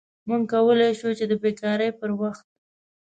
موږ 0.27 0.41
کولی 0.51 0.91
شو 0.99 1.09
چې 1.17 1.25
د 1.27 1.33
بیکارۍ 1.43 1.89
پر 1.99 2.09
وخت 2.21 2.45